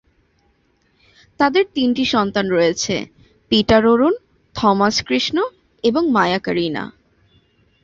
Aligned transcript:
তাদের 1.39 1.65
তিনটি 1.75 2.03
সন্তান 2.05 2.45
রয়েছে: 2.49 2.95
পিটার 3.51 3.83
অরুণ, 3.85 4.13
থমাস 4.55 4.95
কৃষ্ণ 5.07 5.37
এবং 5.83 6.03
মায়া 6.11 6.39
কারিনা। 6.39 6.83